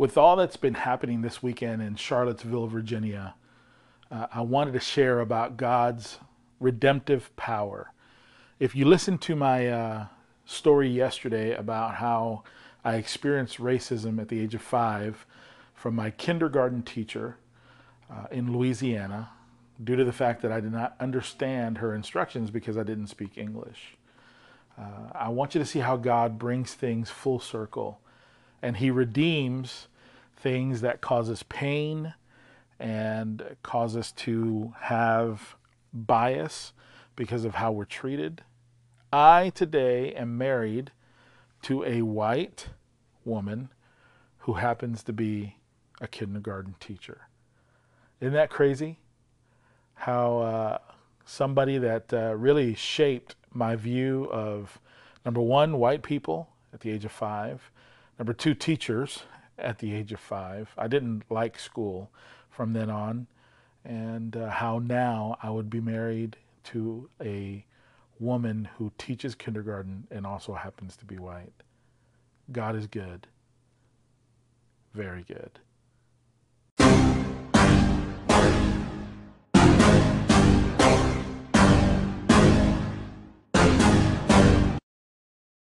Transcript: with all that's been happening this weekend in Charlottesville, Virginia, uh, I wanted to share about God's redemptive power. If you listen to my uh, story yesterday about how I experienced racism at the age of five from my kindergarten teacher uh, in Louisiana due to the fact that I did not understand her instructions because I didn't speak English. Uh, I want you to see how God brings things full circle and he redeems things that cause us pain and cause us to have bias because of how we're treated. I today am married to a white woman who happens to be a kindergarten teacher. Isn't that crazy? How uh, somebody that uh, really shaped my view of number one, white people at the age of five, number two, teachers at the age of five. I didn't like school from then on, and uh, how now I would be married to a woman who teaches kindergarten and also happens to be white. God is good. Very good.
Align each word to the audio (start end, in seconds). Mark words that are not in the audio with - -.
with 0.00 0.16
all 0.16 0.34
that's 0.34 0.56
been 0.56 0.72
happening 0.72 1.20
this 1.20 1.42
weekend 1.42 1.82
in 1.82 1.94
Charlottesville, 1.94 2.66
Virginia, 2.68 3.34
uh, 4.10 4.28
I 4.32 4.40
wanted 4.40 4.72
to 4.72 4.80
share 4.80 5.20
about 5.20 5.58
God's 5.58 6.16
redemptive 6.58 7.36
power. 7.36 7.92
If 8.58 8.74
you 8.74 8.86
listen 8.86 9.18
to 9.18 9.36
my 9.36 9.68
uh, 9.68 10.06
story 10.46 10.88
yesterday 10.88 11.54
about 11.54 11.96
how 11.96 12.44
I 12.82 12.94
experienced 12.94 13.58
racism 13.58 14.18
at 14.18 14.28
the 14.28 14.40
age 14.40 14.54
of 14.54 14.62
five 14.62 15.26
from 15.74 15.96
my 15.96 16.08
kindergarten 16.08 16.82
teacher 16.82 17.36
uh, 18.10 18.24
in 18.30 18.56
Louisiana 18.56 19.28
due 19.84 19.96
to 19.96 20.04
the 20.04 20.14
fact 20.14 20.40
that 20.40 20.50
I 20.50 20.60
did 20.60 20.72
not 20.72 20.96
understand 20.98 21.76
her 21.76 21.94
instructions 21.94 22.50
because 22.50 22.78
I 22.78 22.84
didn't 22.84 23.08
speak 23.08 23.36
English. 23.36 23.98
Uh, 24.78 25.10
I 25.12 25.28
want 25.28 25.54
you 25.54 25.58
to 25.58 25.66
see 25.66 25.80
how 25.80 25.98
God 25.98 26.38
brings 26.38 26.72
things 26.72 27.10
full 27.10 27.38
circle 27.38 28.00
and 28.62 28.78
he 28.78 28.90
redeems 28.90 29.88
things 30.40 30.80
that 30.80 31.00
cause 31.00 31.30
us 31.30 31.42
pain 31.48 32.14
and 32.78 33.56
cause 33.62 33.96
us 33.96 34.10
to 34.12 34.72
have 34.80 35.56
bias 35.92 36.72
because 37.14 37.44
of 37.44 37.56
how 37.56 37.70
we're 37.70 37.84
treated. 37.84 38.42
I 39.12 39.50
today 39.50 40.14
am 40.14 40.38
married 40.38 40.92
to 41.62 41.84
a 41.84 42.02
white 42.02 42.68
woman 43.24 43.68
who 44.38 44.54
happens 44.54 45.02
to 45.02 45.12
be 45.12 45.56
a 46.00 46.08
kindergarten 46.08 46.74
teacher. 46.80 47.28
Isn't 48.20 48.32
that 48.32 48.48
crazy? 48.48 48.98
How 49.94 50.38
uh, 50.38 50.78
somebody 51.26 51.76
that 51.76 52.12
uh, 52.12 52.34
really 52.34 52.74
shaped 52.74 53.36
my 53.52 53.76
view 53.76 54.28
of 54.32 54.78
number 55.24 55.42
one, 55.42 55.78
white 55.78 56.02
people 56.02 56.48
at 56.72 56.80
the 56.80 56.90
age 56.90 57.04
of 57.04 57.12
five, 57.12 57.70
number 58.18 58.32
two, 58.32 58.54
teachers 58.54 59.24
at 59.60 59.78
the 59.78 59.94
age 59.94 60.12
of 60.12 60.20
five. 60.20 60.70
I 60.76 60.88
didn't 60.88 61.24
like 61.30 61.58
school 61.58 62.10
from 62.48 62.72
then 62.72 62.90
on, 62.90 63.26
and 63.84 64.36
uh, 64.36 64.50
how 64.50 64.78
now 64.78 65.36
I 65.42 65.50
would 65.50 65.70
be 65.70 65.80
married 65.80 66.36
to 66.64 67.08
a 67.20 67.64
woman 68.18 68.68
who 68.76 68.92
teaches 68.98 69.34
kindergarten 69.34 70.06
and 70.10 70.26
also 70.26 70.54
happens 70.54 70.96
to 70.96 71.04
be 71.04 71.16
white. 71.16 71.52
God 72.52 72.76
is 72.76 72.86
good. 72.86 73.26
Very 74.92 75.22
good. 75.22 75.58